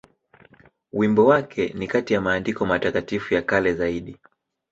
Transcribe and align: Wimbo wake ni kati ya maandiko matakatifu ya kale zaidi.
Wimbo 0.93 1.25
wake 1.25 1.67
ni 1.73 1.87
kati 1.87 2.13
ya 2.13 2.21
maandiko 2.21 2.65
matakatifu 2.65 3.33
ya 3.33 3.41
kale 3.41 3.73
zaidi. 3.73 4.17